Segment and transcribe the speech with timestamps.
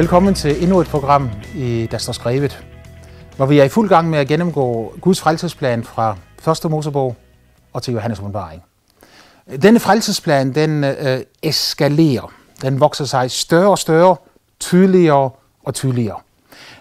[0.00, 2.64] Velkommen til endnu et program, i der står skrevet,
[3.36, 6.16] hvor vi er i fuld gang med at gennemgå Guds frelsesplan fra
[6.64, 6.70] 1.
[6.70, 7.16] Mosebog
[7.72, 8.62] og til Johannes åbenbaring.
[9.62, 12.32] Denne frelsesplan, den øh, eskalerer.
[12.62, 14.16] Den vokser sig større og større,
[14.60, 15.30] tydeligere
[15.64, 16.20] og tydeligere.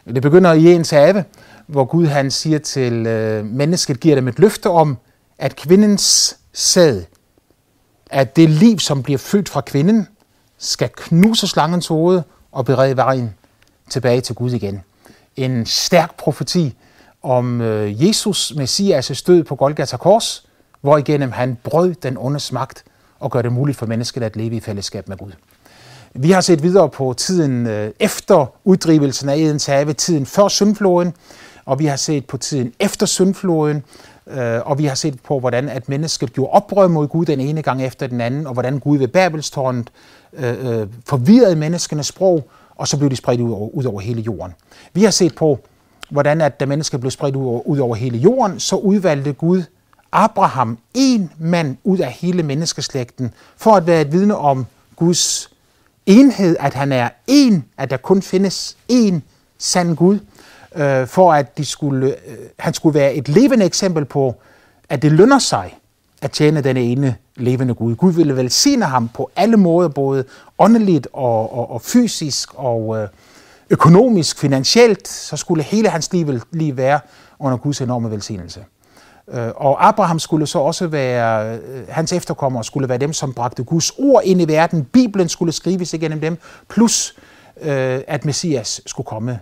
[0.05, 1.23] Det begynder i en have,
[1.67, 4.97] hvor Gud han siger til øh, mennesket, giver dem et løfte om,
[5.37, 7.03] at kvindens sæd,
[8.09, 10.07] at det liv, som bliver født fra kvinden,
[10.57, 12.21] skal knuse slangens hoved
[12.51, 13.35] og berede vejen
[13.89, 14.83] tilbage til Gud igen.
[15.35, 16.75] En stærk profeti
[17.23, 20.45] om øh, Jesus, Messias' død på Golgata Kors,
[20.81, 22.83] hvor igennem han brød den ondes magt
[23.19, 25.31] og gør det muligt for mennesket at leve i fællesskab med Gud.
[26.13, 31.13] Vi har set videre på tiden øh, efter uddrivelsen af Edens have, tiden før syndfloden,
[31.65, 33.83] og vi har set på tiden efter syndfloden,
[34.27, 37.61] øh, og vi har set på, hvordan at mennesket gjorde oprør mod Gud den ene
[37.61, 39.89] gang efter den anden, og hvordan Gud ved Babelstårnet
[40.33, 44.21] øh, øh forvirrede menneskenes sprog, og så blev de spredt ud over, ud over hele
[44.21, 44.53] jorden.
[44.93, 45.59] Vi har set på,
[46.09, 49.63] hvordan at da mennesker blev spredt ud over, ud over hele jorden, så udvalgte Gud
[50.11, 55.49] Abraham, en mand ud af hele menneskeslægten, for at være et vidne om Guds
[56.05, 59.23] enhed, at han er en, at der kun findes en
[59.57, 60.19] sand Gud,
[60.75, 64.35] øh, for at de skulle, øh, han skulle være et levende eksempel på,
[64.89, 65.78] at det lønner sig
[66.21, 67.95] at tjene den ene levende Gud.
[67.95, 70.23] Gud ville velsigne ham på alle måder, både
[70.59, 73.07] åndeligt og, og, og fysisk og øh,
[73.69, 76.99] økonomisk, finansielt, så skulle hele hans liv, lige være
[77.39, 78.65] under Guds enorme velsignelse.
[79.31, 83.63] Øh, og Abraham skulle så også være, øh, hans efterkommere skulle være dem, som bragte
[83.63, 84.85] Guds ord ind i verden.
[84.85, 86.37] Bibelen skulle skrives igennem dem,
[86.69, 87.15] plus
[88.07, 89.39] at Messias skulle komme.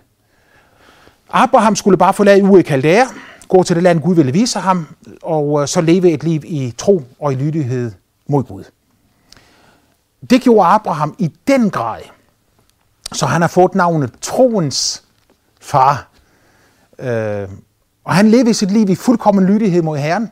[1.30, 3.04] Abraham skulle bare forlade Ur i Kaldæa,
[3.48, 4.86] gå til det land, Gud ville vise ham,
[5.22, 7.92] og øh, så leve et liv i tro og i lydighed
[8.28, 8.64] mod Gud.
[10.30, 12.00] Det gjorde Abraham i den grad,
[13.12, 15.02] så han har fået navnet troens
[15.60, 16.08] far.
[16.98, 17.48] Øh,
[18.04, 20.30] og han levede sit liv i fuldkommen lydighed mod Herren.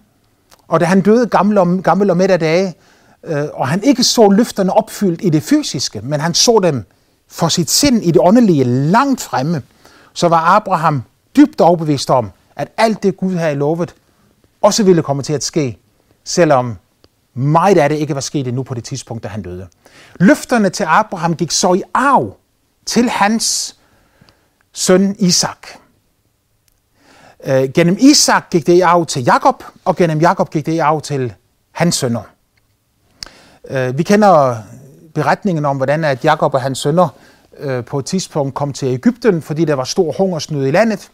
[0.69, 2.75] Og da han døde gammel og, gammel og midt af dage,
[3.25, 6.85] øh, og han ikke så løfterne opfyldt i det fysiske, men han så dem
[7.29, 9.63] for sit sind i det åndelige langt fremme,
[10.13, 11.03] så var Abraham
[11.37, 13.95] dybt overbevist om, at alt det Gud havde lovet,
[14.63, 15.79] også ville komme til at ske,
[16.25, 16.77] selvom
[17.35, 19.67] meget af det ikke var sket endnu på det tidspunkt, da han døde.
[20.21, 22.37] Løfterne til Abraham gik så i arv
[22.87, 23.77] til hans
[24.73, 25.67] søn Isak.
[27.45, 30.79] Øh, gennem Isak gik det i arv til Jakob, og gennem Jakob gik det i
[30.79, 31.35] arv til
[31.73, 32.23] hans sønner.
[33.71, 34.57] Øh, vi kender
[35.15, 37.09] beretningen om, hvordan at Jakob og hans sønner
[37.59, 41.11] øh, på et tidspunkt kom til Ægypten, fordi der var stor hungersnød i landet.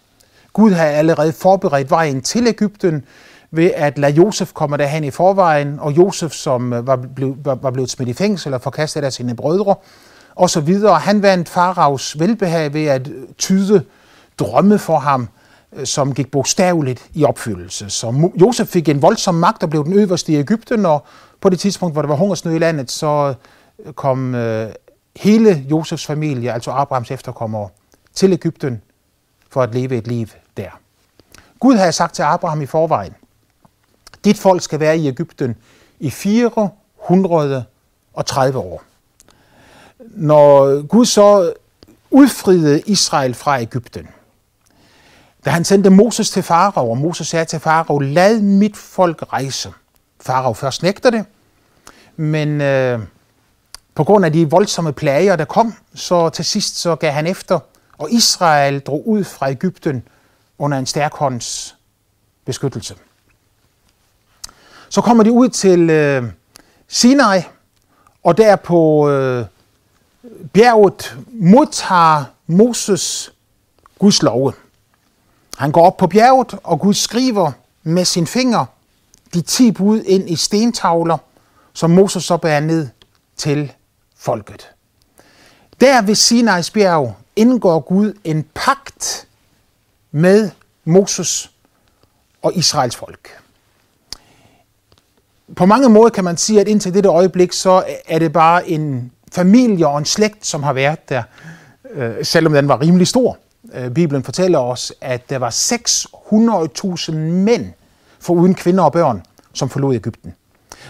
[0.52, 3.04] Gud havde allerede forberedt vejen til Ægypten
[3.50, 7.70] ved at lade Josef komme derhen i forvejen, og Josef, som øh, var, blevet, var
[7.70, 9.74] blevet smidt i fængsel og forkastet af sine brødre,
[10.34, 10.98] og så videre.
[10.98, 13.84] Han vandt faraos velbehag ved at øh, tyde
[14.38, 15.28] drømme for ham,
[15.72, 17.90] øh, som gik bogstaveligt i opfyldelse.
[17.90, 21.04] Så Josef fik en voldsom magt og blev den øverste i Ægypten, og
[21.40, 23.34] på det tidspunkt, hvor der var hungersnød i landet, så
[23.94, 24.34] kom
[25.16, 27.68] hele Josefs familie, altså Abrahams efterkommere,
[28.14, 28.82] til Ægypten
[29.50, 30.26] for at leve et liv
[30.56, 30.80] der.
[31.60, 33.14] Gud havde sagt til Abraham i forvejen,
[34.24, 35.56] dit folk skal være i Ægypten
[36.00, 38.82] i 430 år.
[39.98, 41.52] Når Gud så
[42.10, 44.08] udfriede Israel fra Ægypten,
[45.44, 49.72] da han sendte Moses til Farao, og Moses sagde til Farao, lad mit folk rejse.
[50.20, 51.24] Farao først nægter det,
[52.16, 53.00] men øh,
[53.94, 57.58] på grund af de voldsomme plager, der kom, så til sidst så gav han efter,
[57.98, 60.02] og Israel drog ud fra Ægypten
[60.62, 61.76] under en stærk hånds
[62.44, 62.94] beskyttelse.
[64.88, 66.24] Så kommer de ud til øh,
[66.88, 67.40] Sinai,
[68.22, 69.46] og der på øh,
[70.52, 73.32] bjerget modtager Moses
[73.98, 74.52] Guds love.
[75.56, 77.52] Han går op på bjerget, og Gud skriver
[77.82, 78.64] med sin finger
[79.34, 81.18] de ti bud ind i stentavler,
[81.72, 82.88] som Moses så bærer ned
[83.36, 83.72] til
[84.16, 84.70] folket.
[85.80, 89.26] Der ved Sinais bjerg indgår Gud en pagt
[90.12, 90.50] med
[90.84, 91.50] Moses
[92.42, 93.38] og Israels folk.
[95.56, 99.12] På mange måder kan man sige, at indtil dette øjeblik, så er det bare en
[99.32, 101.22] familie og en slægt, som har været der,
[101.90, 103.38] øh, selvom den var rimelig stor.
[103.74, 107.66] Øh, Bibelen fortæller os, at der var 600.000 mænd,
[108.20, 109.22] for uden kvinder og børn,
[109.52, 110.34] som forlod Ægypten.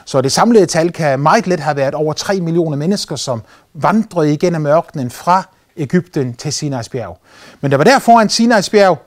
[0.05, 3.43] Så det samlede tal kan meget let have været over 3 millioner mennesker, som
[3.75, 7.19] vandrede igennem ørkenen fra Ægypten til Sinais bjerg.
[7.61, 8.99] Men der var der foran Sinais bjerg,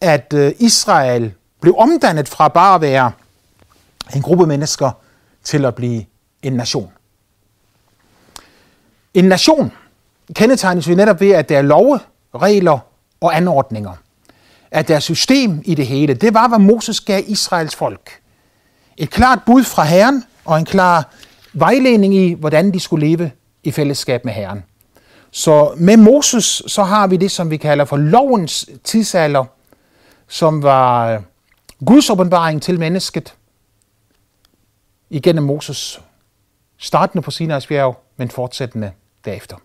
[0.00, 3.12] at øh, Israel blev omdannet fra bare at være
[4.14, 4.90] en gruppe mennesker
[5.44, 6.04] til at blive
[6.42, 6.92] en nation.
[9.14, 9.72] En nation,
[10.34, 12.00] kendetegnes jo netop ved, at der er love,
[12.34, 12.78] regler
[13.20, 13.92] og anordninger.
[14.70, 16.14] At der er system i det hele.
[16.14, 18.10] Det var, hvad Moses gav Israels folk.
[18.96, 21.14] Et klart bud fra Herren og en klar
[21.52, 23.30] vejledning i, hvordan de skulle leve
[23.64, 24.64] i fællesskab med Herren.
[25.30, 29.44] Så med Moses, så har vi det, som vi kalder for lovens tidsalder,
[30.28, 31.20] som var øh,
[31.86, 33.34] Guds åbenbaring til mennesket
[35.10, 36.00] igennem Moses,
[36.78, 38.92] startende på Sinai's bjerg, men fortsættende
[39.24, 39.56] derefter.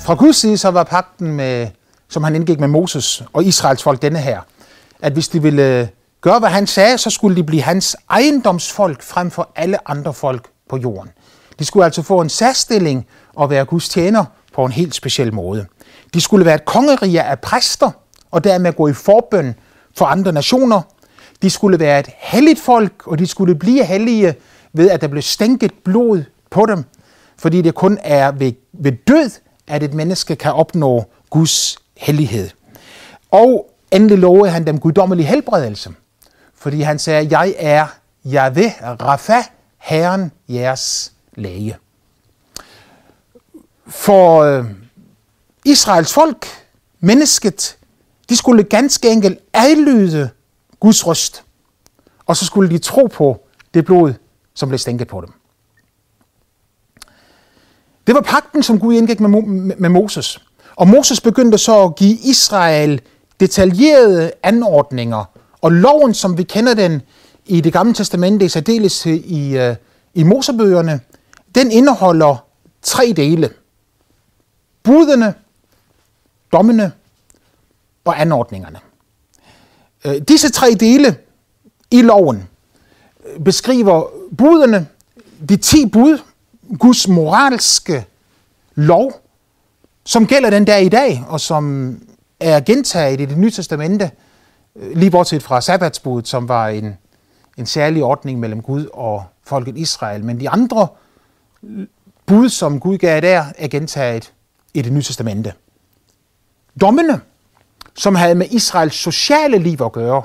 [0.00, 1.68] Fra Guds side så var pakten, med,
[2.08, 4.40] som han indgik med Moses og Israels folk, denne her,
[5.02, 5.86] at hvis de ville øh,
[6.20, 10.48] gøre, hvad han sagde, så skulle de blive hans ejendomsfolk frem for alle andre folk
[10.68, 11.10] på jorden.
[11.58, 14.24] De skulle altså få en særstilling og være Guds tjener
[14.60, 15.66] på en helt speciel måde.
[16.14, 17.90] De skulle være et kongerige af præster,
[18.30, 19.54] og dermed gå i forbøn
[19.96, 20.82] for andre nationer.
[21.42, 24.34] De skulle være et helligt folk, og de skulle blive hellige
[24.72, 26.84] ved, at der blev stænket blod på dem,
[27.38, 29.30] fordi det kun er ved, ved død,
[29.66, 32.50] at et menneske kan opnå Guds hellighed.
[33.30, 35.90] Og endelig lovede han dem guddommelig helbredelse,
[36.54, 37.86] fordi han sagde, jeg er
[38.26, 39.42] Yahweh Rafa,
[39.78, 41.76] Herren jeres læge.
[43.90, 44.64] For øh,
[45.64, 46.46] Israels folk,
[47.00, 47.76] mennesket,
[48.28, 50.30] de skulle ganske enkelt adlyde
[50.80, 51.44] Guds røst,
[52.26, 53.40] og så skulle de tro på
[53.74, 54.14] det blod,
[54.54, 55.32] som blev stænket på dem.
[58.06, 59.42] Det var pakten, som Gud indgik med,
[59.76, 60.40] med Moses.
[60.76, 63.00] Og Moses begyndte så at give Israel
[63.40, 65.24] detaljerede anordninger,
[65.62, 67.02] og loven, som vi kender den
[67.46, 69.76] i det gamle testamente, i særdeles i, øh,
[70.14, 71.00] i Mosebøgerne,
[71.54, 72.44] den indeholder
[72.82, 73.50] tre dele.
[74.82, 75.34] Budene,
[76.52, 76.92] dommene
[78.04, 78.78] og anordningerne.
[80.04, 81.16] Øh, disse tre dele
[81.90, 82.48] i loven
[83.26, 84.04] øh, beskriver
[84.38, 84.86] budene,
[85.48, 86.18] de ti bud,
[86.78, 88.06] Guds moralske
[88.74, 89.12] lov,
[90.04, 91.96] som gælder den dag i dag, og som
[92.40, 94.10] er gentaget i det nye testamente,
[94.76, 96.96] øh, lige bortset fra sabbatsbuddet, som var en,
[97.58, 100.24] en særlig ordning mellem Gud og folket Israel.
[100.24, 100.88] Men de andre
[102.26, 104.32] bud, som Gud gav der, er gentaget
[104.74, 105.52] i det nye testamente.
[106.80, 107.20] Dommene,
[107.96, 110.22] som havde med Israels sociale liv at gøre,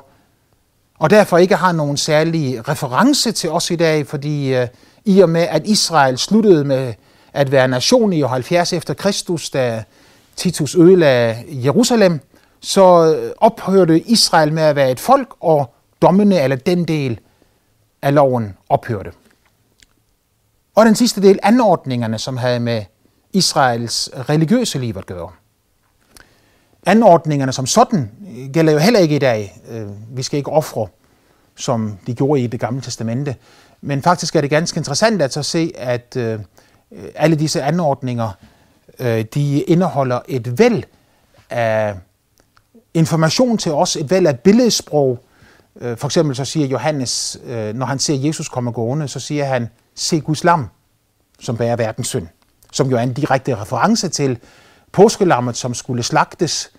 [1.00, 4.68] og derfor ikke har nogen særlig reference til os i dag, fordi øh,
[5.06, 6.94] i og med, at Israel sluttede med
[7.34, 9.84] at være nation i år 70 efter Kristus, da
[10.36, 12.20] Titus ødelagde Jerusalem,
[12.60, 17.20] så øh, ophørte Israel med at være et folk, og dommene, eller den del
[18.02, 19.12] af loven, ophørte.
[20.76, 22.84] Og den sidste del, anordningerne, som havde med
[23.36, 25.30] Israels religiøse liv at gøre.
[26.86, 28.12] Anordningerne som sådan
[28.54, 29.62] gælder jo heller ikke i dag.
[29.70, 29.88] Øh,
[30.18, 30.88] vi skal ikke ofre,
[31.56, 33.36] som de gjorde i det gamle testamente.
[33.82, 36.40] Men faktisk er det ganske interessant at så se, at øh,
[37.16, 38.32] alle disse anordninger,
[39.00, 40.84] øh, de indeholder et væld
[41.50, 41.96] af
[42.94, 45.20] information til os, et væld af billedsprog.
[45.82, 47.40] For eksempel så siger Johannes,
[47.74, 50.68] når han ser Jesus komme gående, så siger han, se Guds lam,
[51.40, 52.28] som bærer verdens synd.
[52.76, 54.38] Som jo er en direkte reference til
[54.92, 56.72] påskelammet, som skulle slagtes,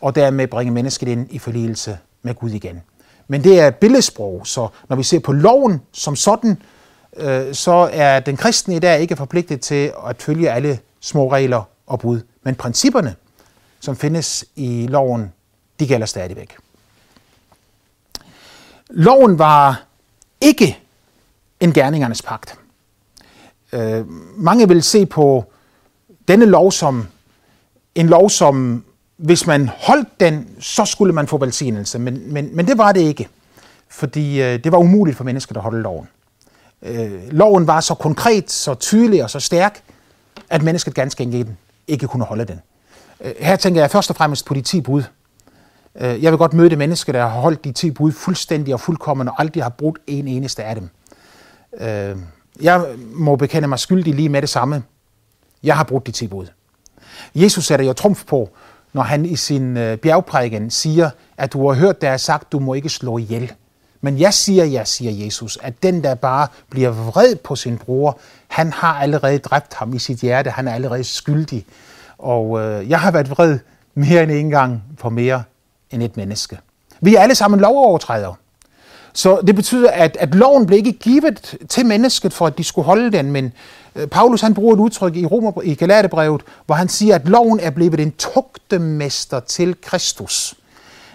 [0.00, 2.82] og dermed bringe mennesket ind i forligelse med Gud igen.
[3.28, 6.62] Men det er billedsprog, så når vi ser på loven som sådan,
[7.16, 11.62] øh, så er den kristne i dag ikke forpligtet til at følge alle små regler
[11.86, 12.20] og bud.
[12.42, 13.14] Men principperne,
[13.80, 15.32] som findes i loven,
[15.80, 16.56] de gælder stadigvæk.
[18.90, 19.82] Loven var
[20.40, 20.78] ikke
[21.60, 22.58] en gerningernes pagt.
[23.72, 24.04] Øh,
[24.36, 25.44] mange vil se på
[26.28, 27.06] denne lov som
[27.94, 28.84] en lov, som
[29.16, 31.98] hvis man holdt den, så skulle man få velsignelse.
[31.98, 33.28] Men, men, men det var det ikke,
[33.88, 36.08] fordi øh, det var umuligt for mennesker at holde loven.
[36.82, 39.82] Øh, loven var så konkret, så tydelig og så stærk,
[40.50, 41.48] at mennesket ganske enkelt
[41.88, 42.60] ikke kunne holde den.
[43.20, 45.02] Øh, her tænker jeg først og fremmest på de 10 bud.
[46.00, 48.80] Øh, jeg vil godt møde det menneske, der har holdt de 10 bud fuldstændig og
[48.80, 50.88] fuldkommen og aldrig har brugt en eneste af dem.
[51.80, 52.16] Øh,
[52.62, 54.82] jeg må bekende mig skyldig lige med det samme.
[55.62, 56.46] Jeg har brugt de 10 bud.
[57.34, 58.50] Jesus sætter jo trumf på,
[58.92, 62.58] når han i sin øh, bjergprædiken siger, at du har hørt, der er sagt, du
[62.58, 63.52] må ikke slå ihjel.
[64.00, 68.18] Men jeg siger, jeg siger Jesus, at den, der bare bliver vred på sin bror,
[68.48, 71.66] han har allerede dræbt ham i sit hjerte, han er allerede skyldig.
[72.18, 73.58] Og øh, jeg har været vred
[73.94, 75.42] mere end en gang på mere
[75.90, 76.58] end et menneske.
[77.00, 78.34] Vi er alle sammen lovovertrædere.
[79.12, 82.86] Så det betyder, at, at loven blev ikke givet til mennesket, for at de skulle
[82.86, 83.52] holde den, men
[83.96, 87.60] øh, Paulus han bruger et udtryk i, Romer, i Galaterbrevet, hvor han siger, at loven
[87.60, 90.54] er blevet en tugtemester til Kristus.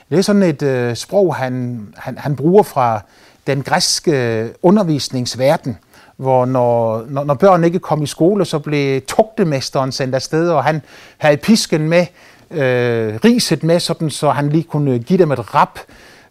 [0.09, 3.01] Det er sådan et øh, sprog, han, han, han bruger fra
[3.47, 5.77] den græske undervisningsverden,
[6.17, 10.63] hvor når, når, når børn ikke kom i skole, så blev tugtemesteren sendt afsted, og
[10.63, 10.81] han
[11.17, 12.05] havde pisken med,
[12.51, 15.79] øh, riset med, sådan, så han lige kunne give dem et rap,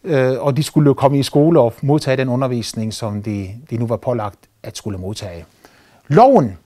[0.04, 3.76] øh, og de skulle jo komme i skole og modtage den undervisning, som de, de
[3.76, 5.44] nu var pålagt at skulle modtage.
[6.08, 6.58] Loven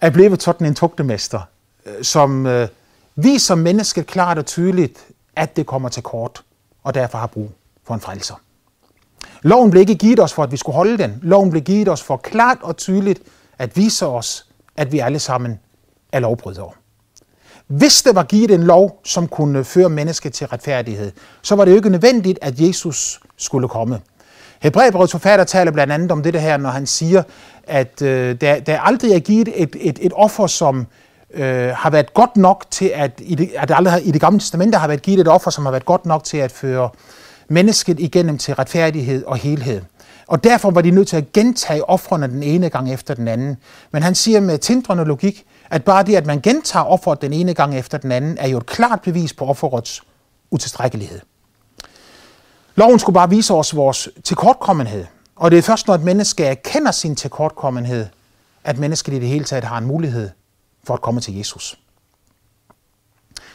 [0.00, 1.40] er blevet sådan en tugtemester,
[1.86, 2.68] øh, som øh,
[3.16, 6.42] viser mennesket klart og tydeligt, at det kommer til kort,
[6.82, 7.50] og derfor har brug
[7.84, 8.34] for en frelser.
[9.42, 11.18] Loven blev ikke givet os for, at vi skulle holde den.
[11.22, 13.22] Loven blev givet os for klart og tydeligt
[13.58, 14.46] at vise os,
[14.76, 15.60] at vi alle sammen
[16.12, 16.70] er lovbrydere.
[17.78, 21.12] Hvis der var givet en lov, som kunne føre mennesket til retfærdighed,
[21.42, 24.00] så var det jo ikke nødvendigt, at Jesus skulle komme.
[24.60, 27.22] Hebræerbrevets forfatter taler blandt andet om det her, når han siger,
[27.66, 30.86] at øh, der, der aldrig er givet et, et, et offer, som
[31.34, 34.20] øh, har været godt nok til at, i det, at der aldrig har, i det
[34.20, 36.90] gamle testamente har været givet et offer, som har været godt nok til at føre
[37.48, 39.80] mennesket igennem til retfærdighed og helhed.
[40.26, 43.56] Og derfor var de nødt til at gentage offrene den ene gang efter den anden.
[43.90, 47.54] Men han siger med tindrende logik, at bare det, at man gentager offeret den ene
[47.54, 50.02] gang efter den anden, er jo et klart bevis på offerets
[50.50, 51.20] utilstrækkelighed.
[52.74, 55.06] Loven skulle bare vise os vores tilkortkommenhed.
[55.36, 58.06] Og det er først, når et menneske erkender sin tilkortkommenhed,
[58.64, 60.30] at mennesket i det hele taget har en mulighed
[60.84, 61.78] for at komme til Jesus.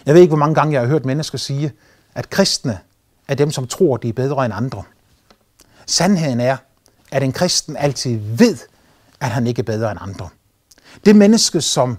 [0.06, 1.72] Jeg ved ikke, hvor mange gange jeg har hørt mennesker sige,
[2.16, 2.80] at kristne
[3.28, 4.84] er dem, som tror, de er bedre end andre.
[5.86, 6.58] Sandheden er,
[7.12, 8.58] at en kristen altid ved,
[9.20, 10.30] at han ikke er bedre end andre.
[11.06, 11.98] Det menneske, som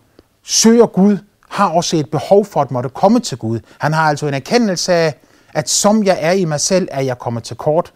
[0.48, 3.60] søger Gud, har også et behov for at måtte komme til Gud.
[3.78, 5.14] Han har altså en erkendelse af,
[5.54, 7.92] at som jeg er i mig selv, er jeg kommet til kort,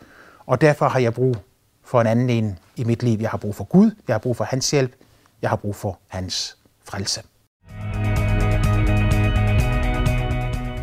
[0.47, 1.37] og derfor har jeg brug
[1.85, 3.19] for en anden en i mit liv.
[3.21, 4.93] Jeg har brug for Gud, jeg har brug for hans hjælp,
[5.43, 7.23] jeg har brug for hans frelse.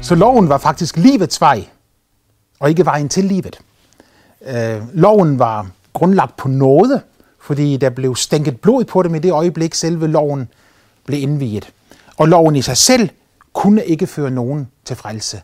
[0.01, 1.65] Så loven var faktisk livets vej,
[2.59, 3.59] og ikke vejen til livet.
[4.41, 7.01] Øh, loven var grundlagt på noget,
[7.41, 10.49] fordi der blev stænket blod på dem i det øjeblik, selve loven
[11.05, 11.69] blev indviet.
[12.17, 13.09] Og loven i sig selv
[13.53, 15.41] kunne ikke føre nogen til frelse.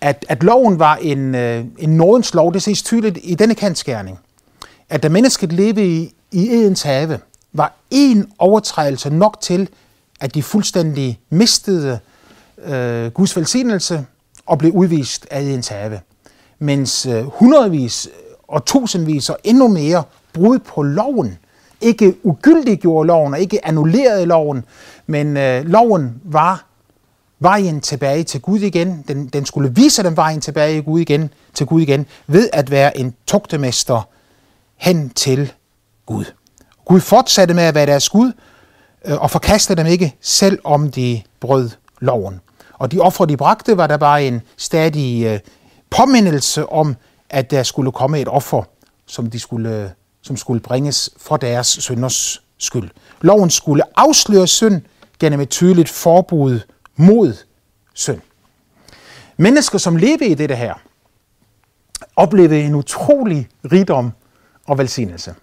[0.00, 4.18] At, at loven var en, øh, en nådens lov, det ses tydeligt i denne kantskærning.
[4.88, 7.18] At da mennesket levede i, i Edens have,
[7.52, 9.68] var en overtrædelse nok til,
[10.20, 11.98] at de fuldstændig mistede
[12.64, 14.06] øh, Guds velsignelse
[14.46, 16.00] og blev udvist af Edens have.
[16.58, 18.08] Mens øh, hundredvis
[18.48, 21.38] og tusindvis og endnu mere brud på loven
[21.80, 24.64] ikke ugyldiggjorde loven og ikke annullerede loven,
[25.06, 26.66] men øh, loven var
[27.38, 29.04] vejen tilbage til Gud igen.
[29.08, 32.98] Den, den skulle vise dem vejen tilbage Gud igen, til Gud igen ved at være
[32.98, 34.08] en tugtemester
[34.76, 35.52] hen til
[36.06, 36.24] Gud.
[36.84, 38.32] Gud fortsatte med at være deres Gud
[39.04, 42.40] øh, og forkastede dem ikke, selv om de brød loven.
[42.78, 45.38] Og de ofre, de bragte, var der bare en stadig øh,
[45.90, 46.96] påmindelse om,
[47.30, 48.62] at der skulle komme et offer,
[49.06, 49.90] som, de skulle, øh,
[50.26, 52.90] som skulle bringes for deres synders skyld.
[53.20, 54.82] Loven skulle afsløre synd
[55.18, 56.60] gennem et tydeligt forbud
[56.96, 57.34] mod
[57.94, 58.20] synd.
[59.36, 60.74] Mennesker, som levede i dette her,
[62.16, 64.12] oplevede en utrolig rigdom
[64.66, 65.34] og velsignelse.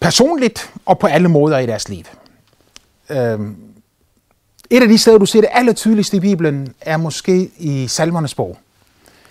[0.00, 2.04] Personligt og på alle måder i deres liv.
[3.10, 3.56] Øhm,
[4.70, 8.34] et af de steder, du ser det aller tydeligst i Bibelen, er måske i Salmernes
[8.34, 8.58] bog.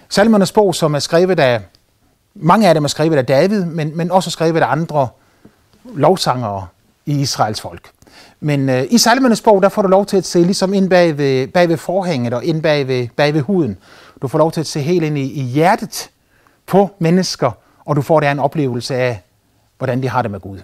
[0.10, 1.62] Salmernes bog, som er skrevet af,
[2.36, 5.08] mange af dem er skrevet af David, men, men også skrevet af andre
[5.94, 6.68] lovsangere
[7.06, 7.92] i Israels folk.
[8.40, 11.18] Men øh, i salmernes bog, der får du lov til at se ligesom ind bag
[11.18, 13.78] ved, bag ved forhænget og ind bag ved, bag ved huden.
[14.22, 16.10] Du får lov til at se helt ind i, i hjertet
[16.66, 17.52] på mennesker,
[17.86, 19.22] og du får der en oplevelse af,
[19.78, 20.60] hvordan de har det med Gud.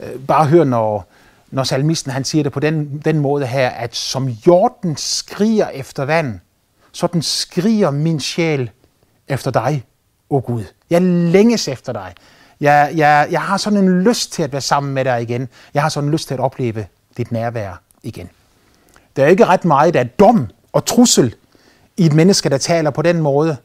[0.00, 1.06] Øh, bare hør, når,
[1.50, 6.04] når salmisten han siger det på den, den måde her, at som jorden skriger efter
[6.04, 6.40] vand,
[6.92, 8.70] sådan skriger min sjæl
[9.28, 9.84] efter dig,
[10.30, 10.64] o Gud.
[10.90, 12.14] Jeg længes efter dig.
[12.60, 15.48] Jeg, jeg, jeg har sådan en lyst til at være sammen med dig igen.
[15.74, 16.86] Jeg har sådan en lyst til at opleve
[17.16, 18.30] dit nærvær igen.
[19.16, 21.34] Der er ikke ret meget af dom og trussel
[21.96, 23.56] i et menneske, der taler på den måde.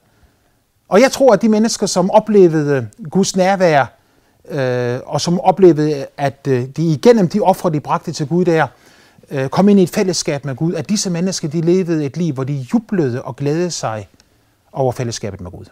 [0.89, 3.85] Og jeg tror, at de mennesker, som oplevede øh, Guds nærvær,
[4.49, 8.67] øh, og som oplevede, at øh, de igennem de ofre, de bragte til Gud der,
[9.31, 12.33] øh, kom ind i et fællesskab med Gud, at disse mennesker, de levede et liv,
[12.33, 14.07] hvor de jublede og glædede sig
[14.71, 15.65] over fællesskabet med Gud.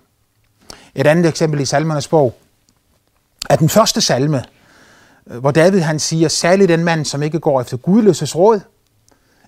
[0.97, 2.37] Et andet eksempel i salmernes bog
[3.49, 4.43] er den første salme,
[5.27, 8.59] øh, hvor David han siger, særligt den mand, som ikke går efter gudløses råd,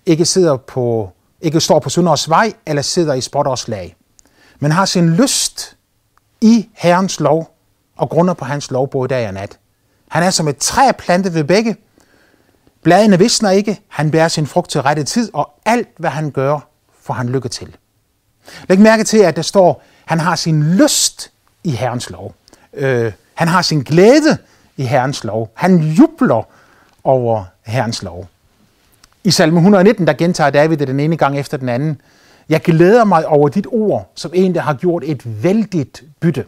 [0.06, 3.96] ikke sidder på, ikke står på synders vej, eller sidder i spotters lag,
[4.60, 5.76] men har sin lyst
[6.40, 7.56] i Herrens lov,
[7.96, 9.58] og grunder på hans lov både dag og nat.
[10.08, 11.76] Han er som et træ plantet ved begge.
[12.82, 16.68] Bladene visner ikke, han bærer sin frugt til rette tid, og alt hvad han gør,
[17.02, 17.76] får han lykke til.
[18.68, 21.09] Læg mærke til, at der står, han har sin lyst
[21.64, 22.34] i Herrens lov.
[22.74, 24.38] Øh, han har sin glæde
[24.76, 25.50] i Herrens lov.
[25.54, 26.42] Han jubler
[27.04, 28.28] over Herrens lov.
[29.24, 32.00] I salme 119, der gentager David det den ene gang efter den anden.
[32.48, 36.44] Jeg glæder mig over dit ord, som en, der har gjort et vældigt bytte.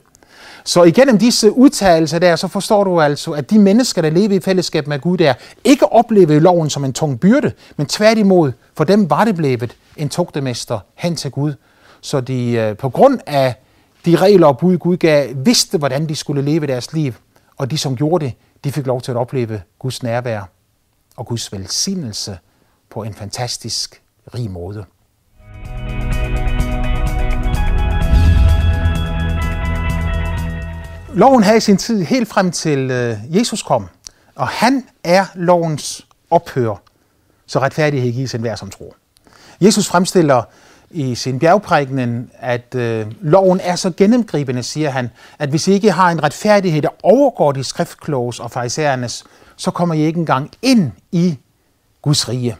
[0.65, 4.41] Så igennem disse udtalelser der, så forstår du altså, at de mennesker, der lever i
[4.41, 9.11] fællesskab med Gud der, ikke oplevede loven som en tung byrde, men tværtimod, for dem
[9.11, 11.55] var det blevet en tugtemester hen til Gud.
[12.01, 13.55] Så de øh, på grund af
[14.05, 17.15] de regler og bud, Gud gav, vidste, hvordan de skulle leve deres liv.
[17.57, 20.51] Og de, som gjorde det, de fik lov til at opleve Guds nærvær
[21.17, 22.39] og Guds velsignelse
[22.91, 24.03] på en fantastisk
[24.35, 24.85] rig måde.
[31.15, 33.89] Loven havde sin tid helt frem til øh, Jesus kom,
[34.35, 36.75] og han er lovens ophør,
[37.47, 38.97] så retfærdighed gives enhver som tror.
[39.61, 40.43] Jesus fremstiller
[40.93, 45.93] i sin bjergprægnen, at øh, loven er så gennemgribende, siger han, at hvis I ikke
[45.93, 49.25] har en retfærdighed, der overgår de skriftkloges og farisæernes,
[49.57, 51.39] så kommer I ikke engang ind i
[52.03, 52.57] Guds rige.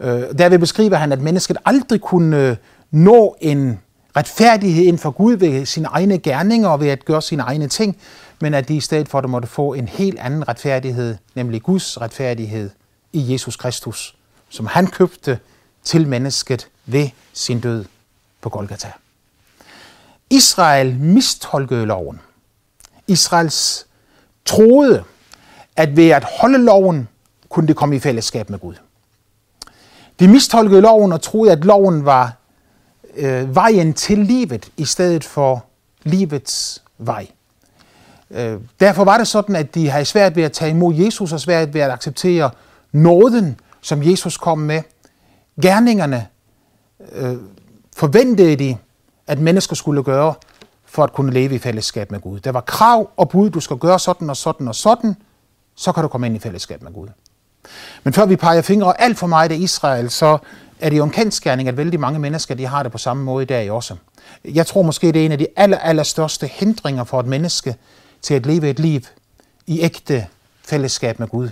[0.00, 2.56] Øh, derved beskriver han, at mennesket aldrig kunne øh,
[2.90, 3.80] nå en
[4.16, 7.96] retfærdighed inden for Gud ved sine egne gerninger og ved at gøre sine egne ting,
[8.40, 12.00] men at de i stedet for det måtte få en helt anden retfærdighed, nemlig Guds
[12.00, 12.70] retfærdighed
[13.12, 14.16] i Jesus Kristus,
[14.48, 15.38] som han købte
[15.84, 17.84] til mennesket ved sin død
[18.40, 18.92] på Golgata.
[20.30, 22.20] Israel mistolkede loven.
[23.06, 23.86] Israels
[24.44, 25.04] troede,
[25.76, 27.08] at ved at holde loven,
[27.48, 28.74] kunne de komme i fællesskab med Gud.
[30.20, 32.36] De mistolkede loven og troede, at loven var
[33.16, 35.64] øh, vejen til livet i stedet for
[36.02, 37.26] livets vej.
[38.30, 41.40] Øh, derfor var det sådan, at de havde svært ved at tage imod Jesus og
[41.40, 42.50] svært ved at acceptere
[42.92, 44.82] nåden, som Jesus kom med.
[45.62, 46.26] Gerningerne
[47.12, 47.36] øh,
[47.96, 48.76] forventede de,
[49.26, 50.34] at mennesker skulle gøre
[50.84, 52.40] for at kunne leve i fællesskab med Gud.
[52.40, 55.16] Der var krav og bud, du skal gøre sådan og sådan og sådan,
[55.74, 57.08] så kan du komme ind i fællesskab med Gud.
[58.04, 60.38] Men før vi peger fingre alt for meget af Israel, så
[60.80, 63.42] er det jo en kendskærning, at vældig mange mennesker de har det på samme måde
[63.42, 63.96] i dag også.
[64.44, 67.76] Jeg tror måske, det er en af de aller, aller største hindringer for et menneske
[68.22, 69.00] til at leve et liv
[69.66, 70.26] i ægte
[70.64, 71.48] fællesskab med Gud.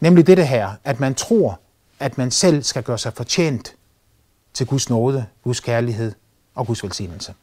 [0.00, 1.60] Nemlig det her, at man tror,
[2.00, 3.74] at man selv skal gøre sig fortjent
[4.54, 6.12] til Guds nåde, Guds kærlighed
[6.54, 7.34] og Guds velsignelse.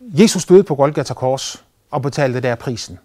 [0.00, 2.98] Jesus døde på Golgata Kors og betalte der prisen,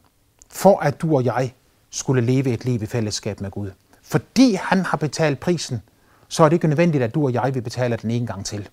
[0.49, 1.53] for at du og jeg
[1.89, 3.71] skulle leve et liv i fællesskab med Gud.
[4.01, 5.81] Fordi han har betalt prisen,
[6.27, 8.69] så er det ikke nødvendigt, at du og jeg vil betale den en gang til.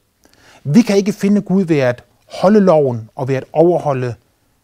[0.64, 4.14] Vi kan ikke finde Gud ved at holde loven og ved at overholde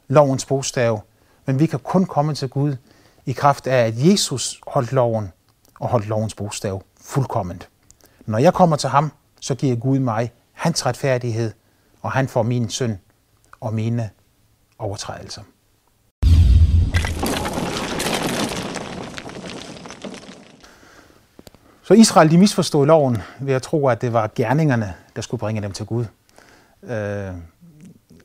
[0.09, 1.03] lovens bogstav,
[1.47, 2.77] men vi kan kun komme til Gud
[3.27, 5.33] i kraft af, at Jesus holdt loven
[5.81, 7.69] og holdt lovens bogstav fuldkomment.
[8.27, 11.53] Når jeg kommer til ham, så giver Gud mig hans retfærdighed,
[12.03, 12.97] og han får min synd
[13.61, 14.11] og mine
[14.79, 15.43] overtrædelser.
[21.83, 25.63] Så Israel de misforstod loven ved at tro, at det var gerningerne, der skulle bringe
[25.63, 26.05] dem til Gud.
[26.83, 27.33] Øh,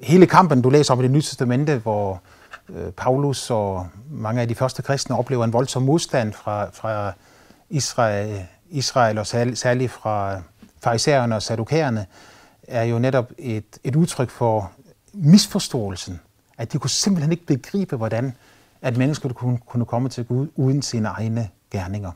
[0.02, 2.22] hele kampen, du læser om i det nye testamente, hvor
[2.70, 7.14] øh, Paulus og mange af de første kristne oplever en voldsom modstand fra, fra
[7.74, 10.42] Israel, Israel og særligt fra
[10.84, 12.06] farisæerne og sadukæerne,
[12.68, 14.72] er jo netop et, et udtryk for
[15.14, 16.20] misforståelsen.
[16.58, 18.36] At de kunne simpelthen ikke begribe, hvordan
[18.82, 22.12] at mennesker kunne, kunne komme til Gud uden sine egne gerninger.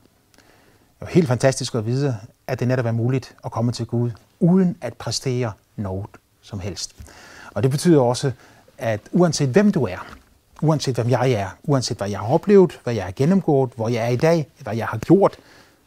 [1.00, 2.18] Det er helt fantastisk at vide,
[2.48, 6.08] at det netop er muligt at komme til Gud, uden at præstere noget
[6.42, 6.96] som helst.
[7.54, 8.32] Og det betyder også,
[8.78, 10.08] at uanset hvem du er,
[10.62, 14.06] uanset hvem jeg er, uanset hvad jeg har oplevet, hvad jeg har gennemgået, hvor jeg
[14.06, 15.38] er i dag, hvad jeg har gjort,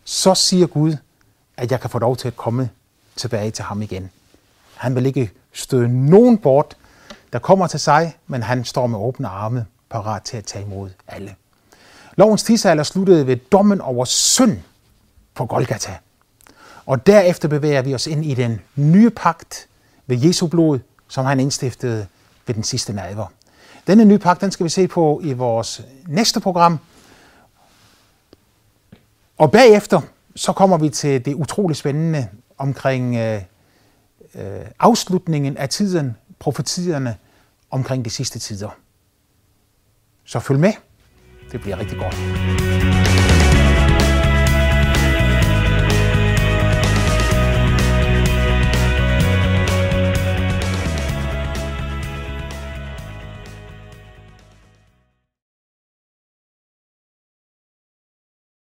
[0.04, 0.96] så siger Gud,
[1.56, 2.70] at jeg kan få lov til at komme
[3.16, 4.11] tilbage til ham igen.
[4.74, 6.76] Han vil ikke støde nogen bort,
[7.33, 10.90] der kommer til sig, men han står med åbne arme, parat til at tage imod
[11.09, 11.35] alle.
[12.16, 14.59] Lovens tidsalder sluttede ved dommen over synd
[15.35, 15.96] på Golgata.
[16.87, 19.68] Og derefter bevæger vi os ind i den nye pagt
[20.06, 20.78] ved Jesu blod,
[21.09, 22.06] som han indstiftede
[22.46, 23.26] ved den sidste nadver.
[23.86, 26.78] Denne nye pagt, den skal vi se på i vores næste program.
[29.38, 30.00] Og bagefter,
[30.36, 33.42] så kommer vi til det utrolig spændende omkring øh,
[34.34, 37.16] øh, afslutningen af tiden, profetierne
[37.70, 38.68] omkring de sidste tider.
[40.24, 40.72] Så følg med.
[41.52, 42.99] Det bliver rigtig godt.